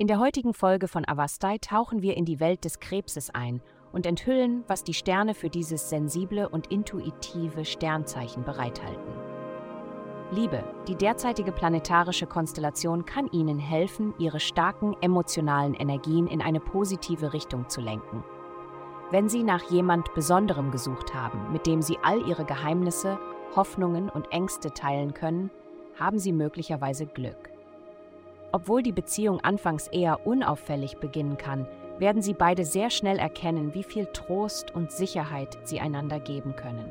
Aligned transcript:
In 0.00 0.06
der 0.06 0.18
heutigen 0.18 0.54
Folge 0.54 0.88
von 0.88 1.06
Avastai 1.06 1.58
tauchen 1.58 2.00
wir 2.00 2.16
in 2.16 2.24
die 2.24 2.40
Welt 2.40 2.64
des 2.64 2.80
Krebses 2.80 3.28
ein 3.34 3.60
und 3.92 4.06
enthüllen, 4.06 4.64
was 4.66 4.82
die 4.82 4.94
Sterne 4.94 5.34
für 5.34 5.50
dieses 5.50 5.90
sensible 5.90 6.48
und 6.48 6.68
intuitive 6.68 7.66
Sternzeichen 7.66 8.42
bereithalten. 8.42 9.12
Liebe, 10.30 10.64
die 10.88 10.94
derzeitige 10.94 11.52
planetarische 11.52 12.26
Konstellation 12.26 13.04
kann 13.04 13.30
Ihnen 13.30 13.58
helfen, 13.58 14.14
Ihre 14.18 14.40
starken 14.40 14.96
emotionalen 15.02 15.74
Energien 15.74 16.28
in 16.28 16.40
eine 16.40 16.60
positive 16.60 17.34
Richtung 17.34 17.68
zu 17.68 17.82
lenken. 17.82 18.24
Wenn 19.10 19.28
Sie 19.28 19.42
nach 19.42 19.70
jemand 19.70 20.14
Besonderem 20.14 20.70
gesucht 20.70 21.12
haben, 21.12 21.52
mit 21.52 21.66
dem 21.66 21.82
Sie 21.82 21.98
all 22.02 22.26
Ihre 22.26 22.46
Geheimnisse, 22.46 23.18
Hoffnungen 23.54 24.08
und 24.08 24.32
Ängste 24.32 24.72
teilen 24.72 25.12
können, 25.12 25.50
haben 25.98 26.18
Sie 26.18 26.32
möglicherweise 26.32 27.04
Glück. 27.04 27.49
Obwohl 28.52 28.82
die 28.82 28.92
Beziehung 28.92 29.40
anfangs 29.40 29.86
eher 29.88 30.26
unauffällig 30.26 30.98
beginnen 30.98 31.36
kann, 31.36 31.68
werden 31.98 32.22
Sie 32.22 32.34
beide 32.34 32.64
sehr 32.64 32.90
schnell 32.90 33.18
erkennen, 33.18 33.74
wie 33.74 33.84
viel 33.84 34.06
Trost 34.06 34.74
und 34.74 34.90
Sicherheit 34.90 35.58
Sie 35.64 35.80
einander 35.80 36.18
geben 36.18 36.56
können. 36.56 36.90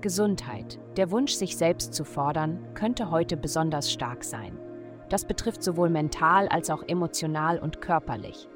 Gesundheit. 0.00 0.80
Der 0.96 1.10
Wunsch, 1.10 1.32
sich 1.32 1.56
selbst 1.56 1.94
zu 1.94 2.04
fordern, 2.04 2.74
könnte 2.74 3.10
heute 3.10 3.36
besonders 3.36 3.92
stark 3.92 4.24
sein. 4.24 4.58
Das 5.08 5.24
betrifft 5.26 5.62
sowohl 5.62 5.90
mental 5.90 6.48
als 6.48 6.70
auch 6.70 6.82
emotional 6.88 7.58
und 7.58 7.80
körperlich. 7.80 8.48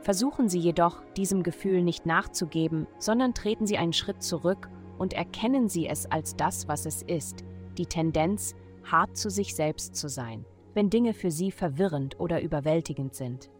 Versuchen 0.00 0.48
Sie 0.48 0.58
jedoch, 0.58 1.04
diesem 1.16 1.42
Gefühl 1.42 1.82
nicht 1.82 2.06
nachzugeben, 2.06 2.86
sondern 2.98 3.34
treten 3.34 3.66
Sie 3.66 3.78
einen 3.78 3.92
Schritt 3.92 4.22
zurück 4.22 4.68
und 4.96 5.12
erkennen 5.12 5.68
Sie 5.68 5.86
es 5.86 6.10
als 6.10 6.34
das, 6.34 6.66
was 6.66 6.86
es 6.86 7.02
ist, 7.02 7.44
die 7.76 7.86
Tendenz, 7.86 8.54
hart 8.84 9.16
zu 9.16 9.28
sich 9.30 9.54
selbst 9.54 9.94
zu 9.94 10.08
sein, 10.08 10.44
wenn 10.74 10.90
Dinge 10.90 11.14
für 11.14 11.30
Sie 11.30 11.50
verwirrend 11.50 12.18
oder 12.20 12.42
überwältigend 12.42 13.14
sind. 13.14 13.50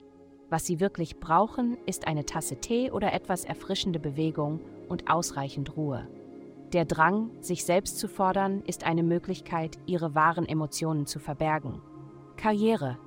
Was 0.51 0.65
Sie 0.65 0.81
wirklich 0.81 1.21
brauchen, 1.21 1.77
ist 1.87 2.07
eine 2.07 2.25
Tasse 2.25 2.57
Tee 2.57 2.91
oder 2.91 3.13
etwas 3.13 3.45
erfrischende 3.45 4.01
Bewegung 4.01 4.61
und 4.89 5.11
ausreichend 5.11 5.77
Ruhe. 5.77 6.09
Der 6.73 6.85
Drang, 6.85 7.31
sich 7.41 7.65
selbst 7.65 7.99
zu 7.99 8.09
fordern, 8.09 8.63
ist 8.67 8.85
eine 8.85 9.03
Möglichkeit, 9.03 9.79
ihre 9.87 10.15
wahren 10.15 10.47
Emotionen 10.47 11.07
zu 11.07 11.19
verbergen. 11.19 11.81
Karriere. 12.37 12.99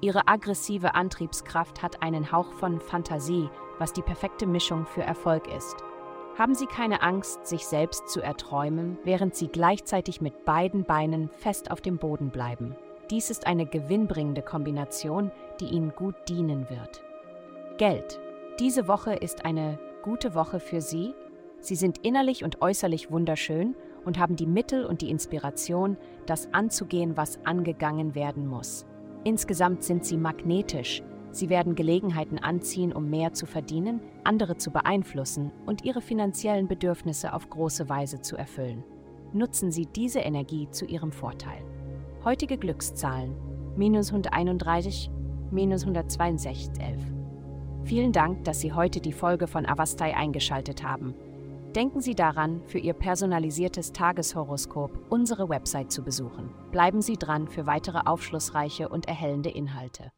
Ihre 0.00 0.28
aggressive 0.28 0.94
Antriebskraft 0.94 1.82
hat 1.82 2.02
einen 2.02 2.32
Hauch 2.32 2.52
von 2.52 2.80
Fantasie, 2.80 3.48
was 3.78 3.92
die 3.92 4.02
perfekte 4.02 4.46
Mischung 4.46 4.86
für 4.86 5.02
Erfolg 5.02 5.48
ist. 5.48 5.76
Haben 6.36 6.54
Sie 6.54 6.66
keine 6.66 7.02
Angst, 7.02 7.46
sich 7.46 7.66
selbst 7.66 8.08
zu 8.08 8.20
erträumen, 8.20 8.98
während 9.04 9.36
Sie 9.36 9.48
gleichzeitig 9.48 10.20
mit 10.20 10.44
beiden 10.44 10.84
Beinen 10.84 11.28
fest 11.28 11.70
auf 11.70 11.80
dem 11.80 11.98
Boden 11.98 12.30
bleiben. 12.30 12.74
Dies 13.10 13.30
ist 13.30 13.46
eine 13.46 13.66
gewinnbringende 13.66 14.42
Kombination, 14.42 15.30
die 15.60 15.66
Ihnen 15.66 15.94
gut 15.94 16.14
dienen 16.28 16.68
wird. 16.70 17.04
Geld. 17.78 18.20
Diese 18.60 18.88
Woche 18.88 19.14
ist 19.14 19.44
eine 19.44 19.78
gute 20.02 20.34
Woche 20.34 20.60
für 20.60 20.80
Sie, 20.80 21.14
Sie 21.64 21.76
sind 21.76 21.98
innerlich 22.04 22.44
und 22.44 22.60
äußerlich 22.60 23.10
wunderschön 23.10 23.74
und 24.04 24.18
haben 24.18 24.36
die 24.36 24.46
Mittel 24.46 24.84
und 24.84 25.00
die 25.00 25.08
Inspiration, 25.08 25.96
das 26.26 26.52
anzugehen, 26.52 27.16
was 27.16 27.38
angegangen 27.46 28.14
werden 28.14 28.46
muss. 28.46 28.84
Insgesamt 29.24 29.82
sind 29.82 30.04
sie 30.04 30.18
magnetisch. 30.18 31.02
Sie 31.30 31.48
werden 31.48 31.74
Gelegenheiten 31.74 32.38
anziehen, 32.38 32.92
um 32.92 33.08
mehr 33.08 33.32
zu 33.32 33.46
verdienen, 33.46 34.02
andere 34.24 34.58
zu 34.58 34.70
beeinflussen 34.72 35.52
und 35.64 35.84
ihre 35.86 36.02
finanziellen 36.02 36.68
Bedürfnisse 36.68 37.32
auf 37.32 37.48
große 37.48 37.88
Weise 37.88 38.20
zu 38.20 38.36
erfüllen. 38.36 38.84
Nutzen 39.32 39.72
Sie 39.72 39.86
diese 39.86 40.20
Energie 40.20 40.68
zu 40.70 40.84
Ihrem 40.84 41.12
Vorteil. 41.12 41.64
Heutige 42.24 42.56
Glückszahlen: 42.56 43.36
minus 43.76 44.08
131, 44.08 45.10
minus 45.50 45.82
162, 45.82 46.70
11. 46.80 46.98
Vielen 47.84 48.12
Dank, 48.12 48.44
dass 48.44 48.60
Sie 48.60 48.72
heute 48.72 49.02
die 49.02 49.12
Folge 49.12 49.46
von 49.46 49.66
Avastai 49.66 50.16
eingeschaltet 50.16 50.82
haben. 50.82 51.14
Denken 51.76 52.00
Sie 52.00 52.14
daran, 52.14 52.62
für 52.64 52.78
Ihr 52.78 52.94
personalisiertes 52.94 53.92
Tageshoroskop 53.92 54.98
unsere 55.10 55.50
Website 55.50 55.92
zu 55.92 56.02
besuchen. 56.02 56.48
Bleiben 56.72 57.02
Sie 57.02 57.18
dran 57.18 57.46
für 57.46 57.66
weitere 57.66 57.98
aufschlussreiche 58.06 58.88
und 58.88 59.06
erhellende 59.06 59.50
Inhalte. 59.50 60.10